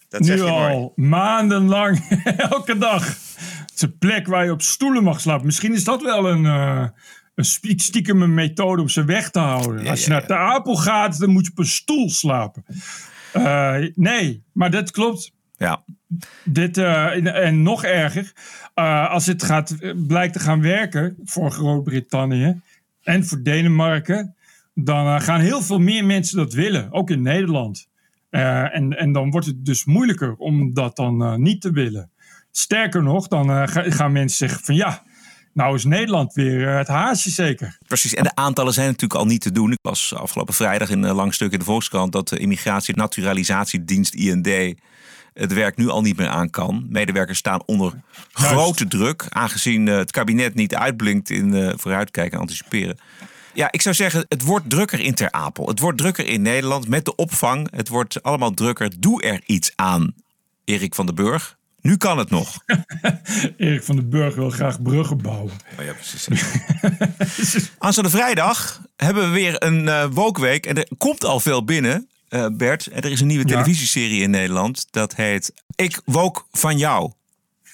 [0.09, 0.73] dat zeg nu je mooi.
[0.73, 3.07] al maandenlang, elke dag.
[3.07, 5.45] Het is een plek waar je op stoelen mag slapen.
[5.45, 6.87] Misschien is dat wel een, eh,
[7.35, 7.45] een
[7.79, 9.87] stiekem een methode om ze weg te houden.
[9.87, 12.65] Als je naar Ter Apel gaat, dan moet je op een stoel slapen.
[13.33, 15.31] Eh, nee, maar dat klopt.
[15.57, 15.83] Ja.
[16.43, 18.31] Dit, eh, en, en nog erger,
[19.09, 19.75] als het gaat,
[20.07, 22.61] blijkt te gaan werken voor Groot-Brittannië
[23.03, 24.36] en voor Denemarken,
[24.83, 27.87] dan eh, gaan heel veel meer mensen dat willen, ook in Nederland.
[28.29, 32.11] Eh, en, en dan wordt het dus moeilijker om dat dan eh, niet te willen.
[32.51, 35.03] Sterker nog, dan ga- gaan mensen zeggen van ja,
[35.53, 37.77] nou is Nederland weer het haasje zeker.
[37.87, 39.71] Precies, en de aantallen zijn natuurlijk al niet te doen.
[39.71, 42.99] Ik was afgelopen vrijdag in een lang stuk in de Volkskrant dat de Immigratie- en
[42.99, 44.47] Naturalisatiedienst IND
[45.33, 46.85] het werk nu al niet meer aan kan.
[46.89, 47.93] Medewerkers staan onder
[48.31, 52.97] grote druk, aangezien het kabinet niet uitblinkt in vooruitkijken en anticiperen.
[53.57, 55.67] Ja, ik zou zeggen, het wordt drukker in Ter Apel.
[55.67, 57.67] Het wordt drukker in Nederland met de opvang.
[57.75, 58.91] Het wordt allemaal drukker.
[58.99, 60.13] Doe er iets aan,
[60.65, 61.57] Erik van den Burg.
[61.81, 62.57] Nu kan het nog.
[63.57, 65.51] Erik van den Burg wil graag bruggen bouwen.
[65.79, 66.27] Oh ja, precies.
[67.77, 70.65] Aanstaande vrijdag hebben we weer een eh Wookweek.
[70.65, 72.87] En er komt al veel binnen, eh, Bert.
[72.87, 73.51] En er is een nieuwe Ja.
[73.51, 74.87] televisieserie in Nederland.
[74.91, 77.11] Dat heet Ik Wook van Jou.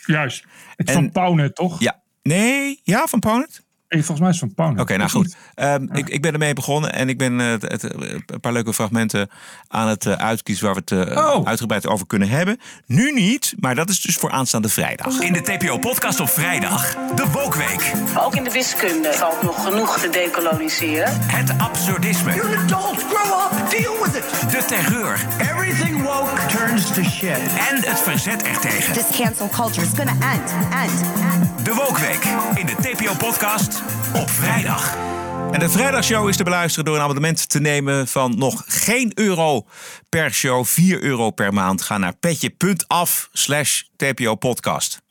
[0.05, 0.45] Juist.
[0.75, 1.79] En- van Pauwnet, toch?
[1.79, 2.01] Ja.
[2.21, 3.61] Nee, ja, van Pauwnet?
[3.97, 4.81] Volgens mij is het van Pauwnet.
[4.81, 5.35] Oké, nou goed.
[5.55, 7.83] Ehm, ik, ik ben ermee begonnen en ik ben eh, het, het,
[8.25, 9.29] een paar leuke fragmenten
[9.67, 11.47] aan het eh, uitkiezen waar we het eh, Oh.
[11.47, 12.59] uitgebreid over kunnen hebben.
[12.85, 15.19] Nu niet, maar dat is dus voor aanstaande vrijdag.
[15.19, 17.91] In de TPO-podcast op vrijdag, de Wokweek.
[18.19, 21.11] Ook in de wiskunde valt nog genoeg te decoloniseren.
[21.21, 22.33] Het absurdisme.
[22.35, 24.51] You're an adult, grow up, deal with it.
[24.51, 25.25] De terreur.
[25.39, 27.37] Everything woke turns to shit.
[27.69, 28.93] En het verzet ertegen.
[28.93, 31.01] This cancel culture is gonna end, end,
[31.33, 31.65] end.
[31.65, 32.23] De Wokweek
[32.55, 33.82] in de TPO-podcast
[34.15, 34.95] op vrijdag.
[35.51, 39.67] En de vrijdagshow is te beluisteren door een abonnement te nemen van nog geen euro
[40.09, 41.81] per show, 4 euro per maand.
[41.81, 45.01] Ga naar petje.af slash TPO podcast.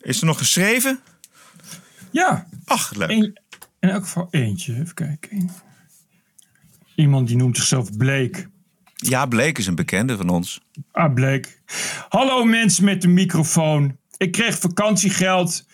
[0.00, 1.00] Is er nog geschreven?
[2.10, 2.46] Ja.
[2.64, 3.10] Ach, leuk.
[3.10, 3.40] Eén-
[3.80, 4.72] in elk geval eentje.
[4.74, 5.50] Even kijken.
[6.94, 8.48] Iemand die noemt zichzelf Bleek.
[8.94, 10.60] Ja, Bleek is een bekende van ons.
[10.92, 11.60] Ah, Bleek.
[12.08, 13.96] Hallo mensen met de microfoon.
[14.16, 15.66] Ik kreeg vakantiegeld.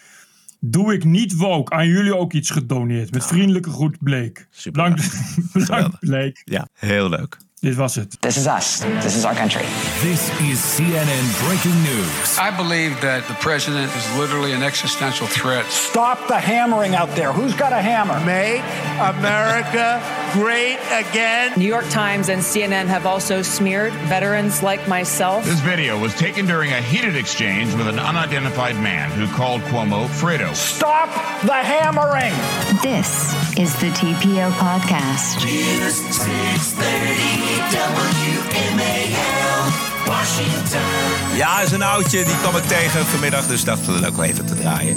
[0.66, 1.72] Doe ik niet woke.
[1.72, 3.12] Aan jullie ook iets gedoneerd.
[3.12, 4.46] Met vriendelijke groet, Bleek.
[4.64, 5.10] Bedankt,
[5.52, 6.42] bedankt Bleek.
[6.44, 7.36] Ja, heel leuk.
[7.60, 8.16] Dit was het.
[8.20, 8.80] This is us.
[9.00, 9.64] This is our country.
[10.00, 12.38] This is CNN Breaking News.
[12.38, 15.64] I believe that the president is literally an existential threat.
[15.70, 17.32] Stop the hammering out there.
[17.32, 18.20] Who's got a hammer?
[18.24, 18.62] Make
[19.00, 20.00] America
[20.34, 21.52] great again.
[21.56, 25.44] New York Times and CNN have also smeared veterans like myself.
[25.44, 30.08] This video was taken during a heated exchange with an unidentified man who called Cuomo
[30.08, 30.52] Fredo.
[30.52, 31.08] Stop
[31.42, 32.32] the hammering.
[32.82, 35.44] This is the TPO podcast.
[35.44, 37.54] News 630
[38.74, 41.36] WMAL, Washington.
[41.36, 42.24] Ja, is een oudje.
[42.24, 44.96] Die kwam ik tegen vanmiddag, dus dacht we ook wel even te draaien.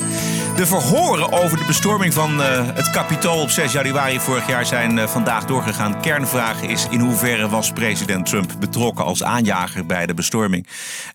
[0.55, 4.99] De verhoren over de bestorming van eh, het Capitool op 6 januari vorig jaar zijn
[4.99, 6.01] eh, vandaag doorgegaan.
[6.01, 10.67] Kernvraag is in hoeverre was president Trump betrokken als aanjager bij de bestorming.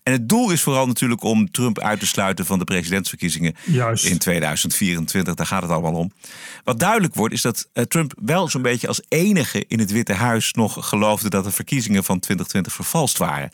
[0.03, 4.05] En het doel is vooral natuurlijk om Trump uit te sluiten van de presidentsverkiezingen Juist.
[4.05, 5.33] in 2024.
[5.33, 6.11] Daar gaat het allemaal om.
[6.63, 10.13] Wat duidelijk wordt is dat eh, Trump wel zo'n beetje als enige in het Witte
[10.13, 13.51] Huis nog geloofde dat de verkiezingen van 2020 vervalst waren.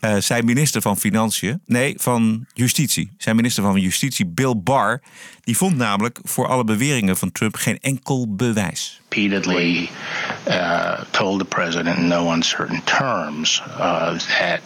[0.00, 3.14] Eh, zijn minister van Financiën, nee, van Justitie.
[3.18, 5.02] Zijn minister van Justitie, Bill Barr,
[5.40, 9.00] die vond namelijk voor alle beweringen van Trump geen enkel bewijs.
[9.14, 9.88] repeatedly
[10.48, 14.60] uh, told the president in no uncertain terms uh, that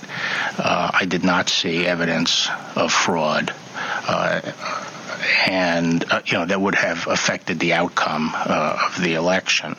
[0.59, 3.53] uh, I did not see evidence of fraud.
[4.09, 4.41] Uh,
[5.47, 9.77] and uh, you know that would have affected the outcome uh, of the election.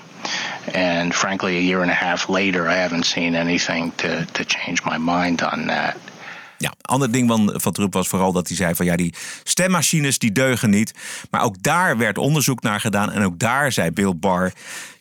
[0.73, 4.83] And frankly, a year and a half later, I haven't seen anything to, to change
[4.85, 5.95] my mind on that.
[6.57, 10.17] Ja, ander ding van, van Trump was vooral dat hij zei van ja, die stemmachines
[10.17, 10.93] die deugen niet.
[11.29, 14.53] Maar ook daar werd onderzoek naar gedaan en ook daar zei Bill Barr,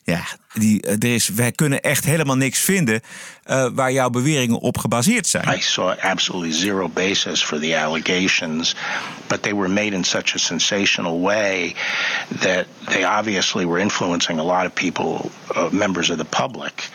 [0.09, 3.01] ja, die, er is, wij kunnen echt helemaal niks vinden
[3.45, 5.57] uh, waar jouw beweringen op gebaseerd zijn.
[5.57, 8.75] I saw absolutely zero basis for the allegations,
[9.27, 11.75] but they were made in such a sensational way
[12.39, 16.89] that they obviously were influencing a lot of people, uh, members of the public,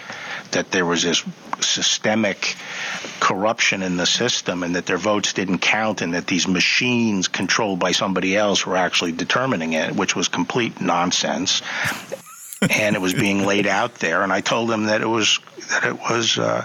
[0.51, 1.25] that there was this
[1.61, 2.57] systemic
[3.21, 7.79] corruption in the system and that their votes didn't count and that these machines controlled
[7.79, 11.63] by somebody else were actually determining it, which was complete nonsense.
[12.71, 15.85] And it was being laid out there, and I told them that it was that
[15.85, 16.65] it was uh,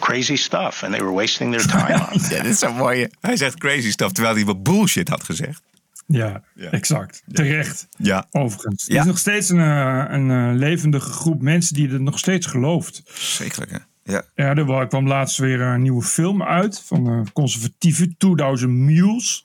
[0.00, 2.18] crazy stuff, and they were wasting their time on.
[2.30, 3.08] ja, dit is zo mooi.
[3.20, 5.62] Hij zegt crazy stuff, terwijl hij wat bullshit had gezegd.
[6.06, 7.22] Ja, exact.
[7.32, 7.86] Terecht.
[7.96, 8.26] Ja.
[8.30, 8.84] Overigens.
[8.86, 8.94] Ja.
[8.94, 12.46] Er is nog steeds een, eh, een eh, levendige groep mensen die het nog steeds
[12.46, 13.02] gelooft.
[13.14, 13.78] Zeker, hè?
[14.10, 14.22] Ja.
[14.34, 19.44] Ja, er wa- kwam laatst weer een nieuwe film uit van de conservatieve 2000 Mules.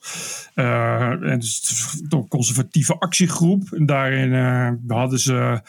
[0.54, 3.72] Eh, en het is een conservatieve actiegroep.
[3.72, 5.60] En daarin eh, hadden ze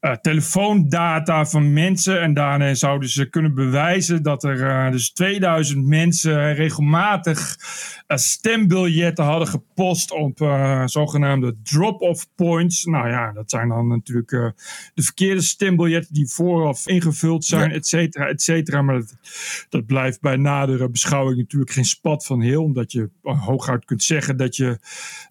[0.00, 2.20] eh, telefoondata van mensen.
[2.20, 7.56] En daarin zouden ze kunnen bewijzen dat er eh, dus 2000 mensen regelmatig
[8.06, 12.84] eh, stembiljetten hadden gepost op eh, zogenaamde drop-off points.
[12.84, 14.46] Nou ja, dat zijn dan natuurlijk eh,
[14.94, 17.76] de verkeerde stembiljetten die vooraf ingevuld zijn, Ja.
[17.76, 18.82] et cetera, et cetera.
[18.82, 19.14] Maar dat,
[19.68, 24.02] dat blijft bij nadere beschouwing natuurlijk geen spat van heel, omdat je eh, hooguit kunt
[24.02, 24.78] zeggen dat je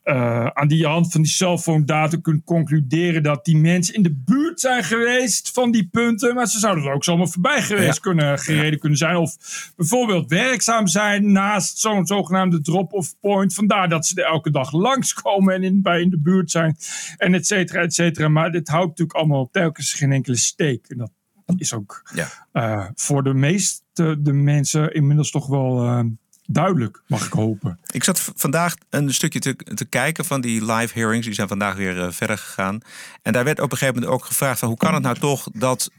[0.04, 4.60] eh, aan die hand van die cellfoondata kunt concluderen dat die mensen in de buurt
[4.60, 8.02] zijn geweest van die punten, maar ze zouden er ook zomaar voorbij geweest Ja.
[8.02, 9.16] kunnen, gereden kunnen zijn.
[9.16, 9.38] Of
[9.76, 13.54] bijvoorbeeld werkzaam zijn naast zo'n zogenaamde drop-off point.
[13.54, 16.78] Vandaar dat ze er elke dag langskomen en in, bij in de buurt zijn.
[17.18, 18.28] En et cetera, et cetera.
[18.28, 20.86] Maar dit houdt natuurlijk allemaal telkens geen enkele steek.
[20.88, 21.12] En dat
[21.58, 22.28] is ook Ja.
[22.52, 26.00] eh, voor de meeste de mensen inmiddels toch wel eh,
[26.46, 27.80] duidelijk, mag ik hopen.
[27.92, 31.26] Ik zat vandaag een stukje te, te kijken van die live hearings.
[31.26, 32.80] Die zijn vandaag weer eh, verder gegaan.
[33.22, 35.48] En daar werd op een gegeven moment ook gevraagd: van, hoe kan het nou toch
[35.54, 35.90] dat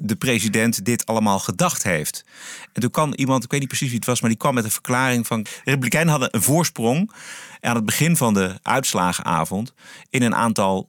[0.00, 2.24] de president dit allemaal gedacht heeft?
[2.72, 4.64] En toen kwam iemand, ik weet niet precies wie het was, maar die kwam met
[4.64, 7.12] een verklaring van: de Republikeinen hadden een voorsprong
[7.60, 9.74] aan het begin van de uitslagenavond
[10.10, 10.88] in een aantal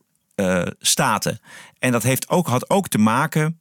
[0.79, 1.39] staten.
[1.79, 3.60] En dat heeft ook, had ook te maken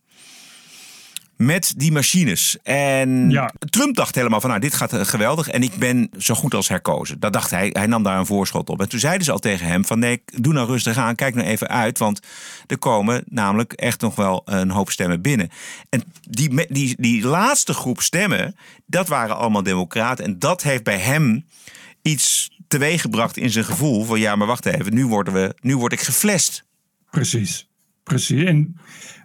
[1.41, 2.59] met die machines.
[2.63, 3.53] En Ja.
[3.59, 6.69] Trump dacht helemaal van, nou, dit gaat eh, geweldig en ik ben zo goed als
[6.69, 7.21] herkozen.
[7.21, 7.71] Dat dacht hij.
[7.73, 8.81] Hij nam daar een voorschot op.
[8.81, 11.47] En toen zeiden ze al tegen hem van, nee, doe nou rustig aan, kijk nou
[11.47, 12.21] even uit, want
[12.67, 15.49] er komen namelijk echt nog wel een hoop stemmen binnen.
[15.89, 20.25] En die, die, die laatste groep stemmen, dat waren allemaal democraten.
[20.25, 21.47] En dat heeft bij hem
[22.03, 25.93] iets teweeggebracht in zijn gevoel van, ja, maar wacht even, nu, worden we, nu word
[25.93, 26.65] ik geflasht.
[27.11, 27.69] Precies,
[28.03, 28.45] precies.
[28.45, 28.77] En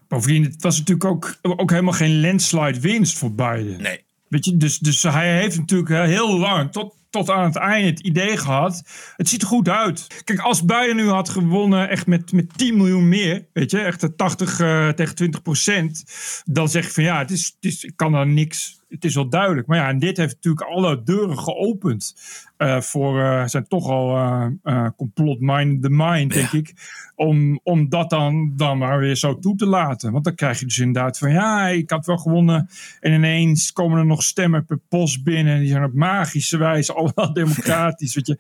[0.08, 3.82] bovendien, het was natuurlijk ook, ook helemaal geen landslide winst voor Biden.
[3.82, 4.04] Nee.
[4.28, 8.00] Weet je, dus, dus hij heeft natuurlijk heel lang, tot, tot aan het einde, het
[8.00, 8.84] idee gehad.
[9.16, 10.22] Het ziet er goed uit.
[10.24, 14.02] Kijk, als Biden nu had gewonnen, echt met, met 10 miljoen meer, weet je, echt
[14.02, 16.04] de 80 eh, tegen 20 procent,
[16.46, 19.16] dan zeg je van ja, het is, het is, ik kan daar niks het is
[19.16, 19.68] wel duidelijk.
[19.68, 22.16] Maar ja, en dit heeft natuurlijk alle deuren geopend.
[22.58, 24.18] Uh, voor uh, zijn toch al
[24.64, 26.74] uh, complot mind the mind, denk ik.
[27.16, 30.12] Om, om dat dan, dan maar weer zo toe te laten.
[30.12, 32.70] Want dan krijg je dus inderdaad van ja, ik had wel gewonnen.
[33.00, 35.60] En ineens komen er nog stemmen per post binnen.
[35.60, 38.16] Die zijn op magische wijze allemaal democratisch.
[38.16, 38.38] weet je.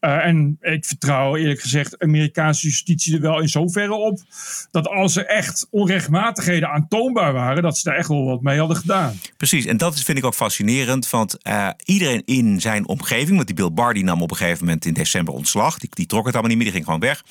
[0.00, 4.20] En ik vertrouw eerlijk gezegd Amerikaanse justitie er wel in zoverre op.
[4.70, 8.76] Dat als er echt onrechtmatigheden aantoonbaar waren, dat ze daar echt wel wat mee hadden
[8.76, 9.20] gedaan.
[9.36, 11.10] Precies, en dat vind ik ook fascinerend.
[11.10, 11.36] Want
[11.84, 14.92] iedereen in zijn omgeving, want die Bill Barr die nam op een gegeven moment in
[14.92, 15.78] december ontslag.
[15.78, 17.24] Die, die trok het allemaal niet meer, die ging gewoon weg.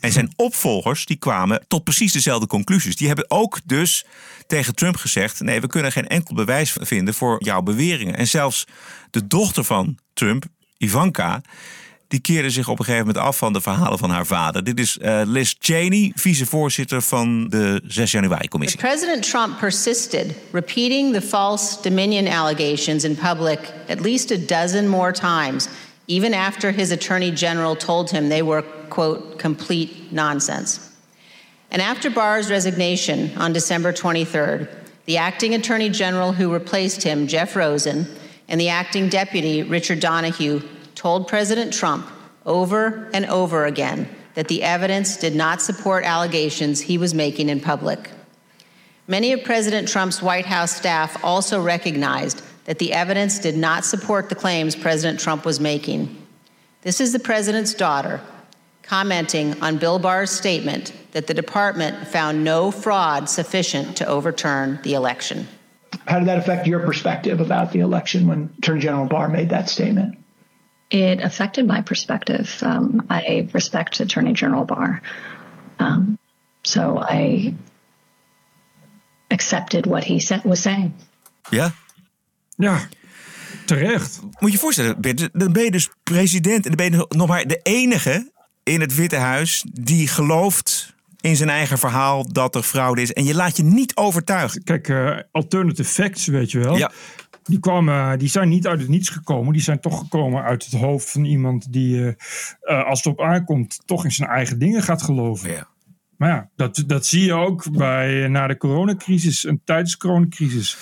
[0.00, 2.96] En zijn opvolgers die kwamen tot precies dezelfde conclusies.
[2.96, 4.04] Die hebben ook dus
[4.46, 8.16] tegen Trump gezegd: nee, we kunnen geen enkel bewijs vinden voor jouw beweringen.
[8.16, 8.66] En zelfs
[9.10, 10.44] de dochter van Trump,
[10.78, 11.42] Ivanka,
[12.14, 14.64] die keerde zich op een gegeven moment af van de verhalen van haar vader.
[14.64, 18.80] Dit is uh, Liz Cheney, vicevoorzitter van de 6 januari-commissie.
[18.80, 25.12] President Trump persisted, repeating the false Dominion allegations in public at least a dozen more
[25.12, 25.68] times,
[26.06, 30.78] even after his attorney general told him they were, quote, complete nonsense.
[31.70, 34.68] And after Barr's resignation on December 23rd,
[35.04, 38.06] the acting attorney general who replaced him, Jeff Rosen,
[38.48, 40.60] and the acting deputy, Richard Donahue,
[41.04, 42.08] told President Trump
[42.46, 47.60] over and over again that the evidence did not support allegations he was making in
[47.60, 48.10] public.
[49.06, 54.30] Many of President Trump's White House staff also recognized that the evidence did not support
[54.30, 56.26] the claims President Trump was making.
[56.80, 58.22] This is the president's daughter
[58.82, 64.94] commenting on Bill Barr's statement that the department found no fraud sufficient to overturn the
[64.94, 65.48] election.
[66.06, 69.68] How did that affect your perspective about the election when Attorney General Barr made that
[69.68, 70.23] statement?
[70.94, 72.62] It affected my perspective.
[72.62, 75.00] Um, I respect Attorney General Barr.
[75.78, 76.18] Um,
[76.62, 77.54] so I
[79.30, 80.92] accepted what he said, was saying.
[81.50, 81.72] Ja?
[82.56, 82.88] Ja,
[83.66, 84.20] terecht.
[84.22, 84.96] Moet je je voorstellen,
[85.32, 88.94] dan ben je dus president en dan ben je nog maar de enige in het
[88.94, 93.12] Witte Huis die gelooft in zijn eigen verhaal dat er fraude is.
[93.12, 94.64] En je laat je niet overtuigen.
[94.64, 96.76] Kijk, uh, alternative facts, weet je wel.
[96.76, 96.90] Ja.
[97.44, 99.52] Die, kwamen, die zijn niet uit het niets gekomen.
[99.52, 102.14] Die zijn toch gekomen uit het hoofd van iemand die, uh,
[102.62, 105.50] als het op aankomt, toch in zijn eigen dingen gaat geloven.
[105.50, 105.68] Ja.
[106.16, 110.76] Maar ja, dat, dat zie je ook bij, na de coronacrisis en tijdens de coronacrisis.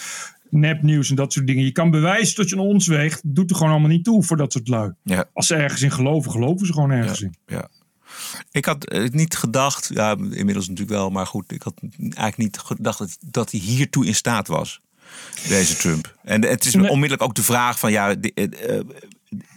[0.51, 1.64] Nepnieuws en dat soort dingen.
[1.64, 3.20] Je kan bewijzen dat je een ons weegt.
[3.25, 4.92] Doet er gewoon allemaal niet toe voor dat soort lui.
[5.03, 5.25] Ja.
[5.33, 7.27] Als ze ergens in geloven, geloven ze gewoon ergens ja.
[7.27, 7.35] in.
[7.46, 7.68] Ja.
[8.51, 12.98] Ik had niet gedacht, ja, inmiddels natuurlijk wel, maar goed, ik had eigenlijk niet gedacht
[12.98, 14.81] dat, dat hij hiertoe in staat was
[15.48, 16.14] deze Trump.
[16.22, 18.14] En het is onmiddellijk ook de vraag van ja,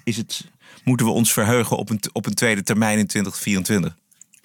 [0.04, 0.52] is het,
[0.84, 3.96] moeten we ons verheugen op een, op een tweede termijn in 2024?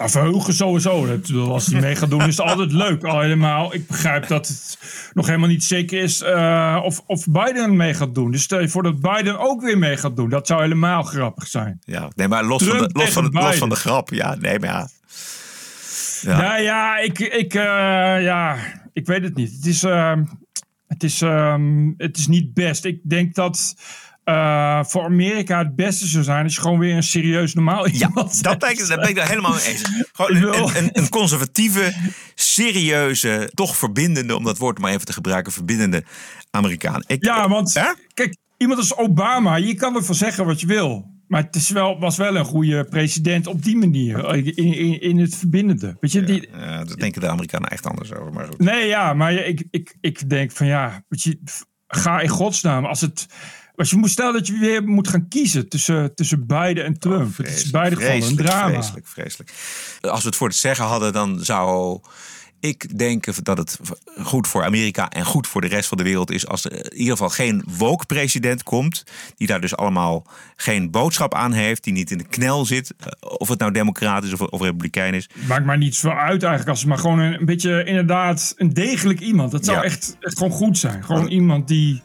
[0.01, 1.21] Nou, verheugen sowieso.
[1.49, 3.05] Als hij mee gaat doen, is het altijd leuk.
[3.05, 3.75] Al helemaal.
[3.75, 4.79] Ik begrijp dat het
[5.13, 8.31] nog helemaal niet zeker is uh, of, of Biden mee gaat doen.
[8.31, 10.29] Dus stel je voor dat Biden ook weer mee gaat doen.
[10.29, 11.79] Dat zou helemaal grappig zijn.
[11.85, 14.11] Ja, nee, maar los, van de, los, van, de, los van de grap.
[14.11, 14.89] Ja, nee, maar ja.
[16.21, 17.63] Ja, nou, ja, ik, ik, uh,
[18.23, 18.57] ja,
[18.93, 19.53] ik weet het niet.
[19.53, 20.13] Het is, uh,
[20.91, 22.85] het is, um, het is niet best.
[22.85, 23.75] Ik denk dat
[24.25, 28.35] uh, voor Amerika het beste zou zijn als je gewoon weer een serieus normaal iemand
[28.35, 29.83] Ja, dat denk ik, ben ik daar helemaal mee eens.
[30.13, 31.95] Gewoon een, een, een, conservatieve,
[32.35, 36.05] serieuze, toch verbindende, om dat woord maar even te gebruiken, verbindende
[36.51, 37.03] Amerikaan.
[37.07, 37.93] Ik, ja, want hè?
[38.15, 41.20] kijk, iemand als Obama, je kan ervan zeggen wat je wil.
[41.31, 44.35] Maar het is wel, was wel een goede president op die manier.
[44.35, 45.97] In, in, in het verbindende.
[46.01, 48.33] Weet je, ja, die, ja, daar denken de Amerikanen echt anders over.
[48.33, 48.59] Maar goed.
[48.59, 51.41] Nee, ja, maar ik, ik, ik denk van ja, weet je,
[51.87, 52.85] ga in godsnaam.
[52.85, 53.27] Als het.
[53.75, 57.31] Als je moet stellen dat je weer moet gaan kiezen tussen, tussen Biden en Trump.
[57.31, 58.73] Oh, het is beide gevallen een drama.
[58.73, 59.53] Vreselijk, vreselijk.
[60.01, 62.01] Als we het voor het zeggen hadden, dan zou
[62.61, 63.79] ik denk dat het
[64.23, 66.97] goed voor Amerika en goed voor de rest van de wereld is als er in
[66.97, 69.05] ieder geval geen woke-president komt,
[69.37, 73.49] die daar dus allemaal geen boodschap aan heeft, die niet in de knel zit, of
[73.49, 75.29] het nou democratisch of, of republikein is.
[75.49, 78.73] Maakt maar niets voor uit eigenlijk, als het maar gewoon een, een beetje inderdaad een
[78.75, 79.51] degelijk iemand.
[79.51, 79.85] Dat zou ja.
[79.85, 81.05] echt, echt gewoon goed zijn.
[81.05, 81.31] Gewoon oh.
[81.31, 82.03] iemand die,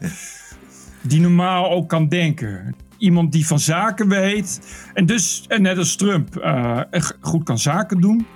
[1.02, 2.76] die normaal ook kan denken.
[2.98, 4.60] Iemand die van zaken weet.
[4.94, 6.80] En dus, en net als Trump, uh,
[7.20, 8.26] goed kan zaken doen.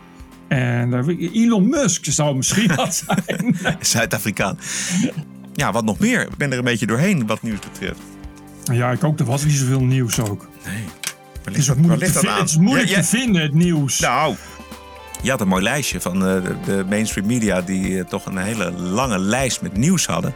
[0.50, 3.56] En Elon Musk zou misschien wat zijn.
[3.80, 4.58] Zuid-Afrikaan.
[5.54, 6.20] Ja, wat nog meer?
[6.20, 8.00] Ik ben er een beetje doorheen wat nieuws betreft.
[8.72, 9.18] Ja, ik ook.
[9.18, 10.48] Er was niet zoveel nieuws ook.
[10.64, 10.84] Nee.
[11.44, 13.02] Het is, moeilijk te, het is moeilijk ja, ja.
[13.02, 14.00] te vinden, het nieuws.
[14.00, 14.34] Nou,
[15.22, 17.60] je had een mooi lijstje van uh, de, mainstream media...
[17.60, 20.34] die uh, toch een hele lange lijst met nieuws hadden.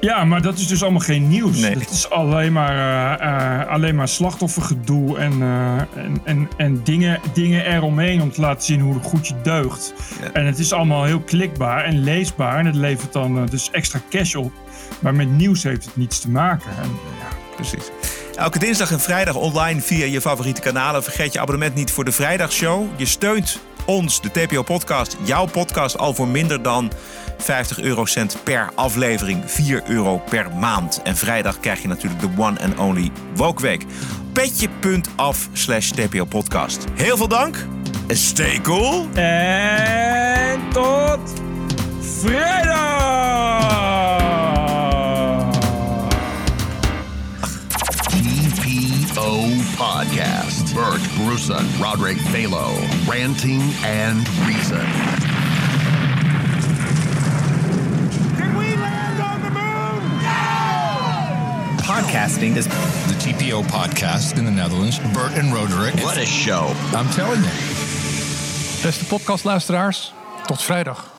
[0.00, 1.60] Ja, maar dat is dus allemaal geen nieuws.
[1.60, 7.64] Het is alleen maar, eh, alleen maar slachtoffergedoe en, eh, en, en, en dingen, dingen
[7.64, 9.94] eromheen om te laten zien hoe goed je deugt.
[10.32, 14.34] En het is allemaal heel klikbaar en leesbaar en het levert dan dus extra cash
[14.34, 14.52] op.
[15.00, 16.70] Maar met nieuws heeft het niets te maken.
[16.82, 17.36] En, ja.
[17.54, 17.90] Precies.
[18.36, 21.02] Elke dinsdag en vrijdag online via je favoriete kanalen.
[21.02, 22.86] Vergeet je abonnement niet voor de vrijdagshow.
[22.96, 26.92] Je steunt ons, de TPO-podcast, jouw podcast, al voor minder dan
[27.38, 31.00] 50 eurocent per aflevering, 4 euro per maand.
[31.02, 33.84] En vrijdag krijg je natuurlijk de one and only Wokweek.
[34.32, 36.84] Petje.af slash TPO-podcast.
[36.94, 37.66] Heel veel dank.
[38.08, 39.06] Stay cool.
[39.14, 41.20] En tot
[42.00, 43.48] vrijdag!
[48.08, 50.74] TPO Podcast.
[50.74, 52.70] Bert Bruson, Roderick Balo,
[53.06, 55.07] ranting and reason.
[61.98, 65.00] Podcasting is the TPO podcast in the Netherlands.
[65.12, 65.94] Bert en Roderick.
[65.94, 66.72] What a show.
[66.94, 67.50] I'm telling you.
[68.82, 70.12] Beste podcastluisteraars,
[70.46, 71.17] tot vrijdag.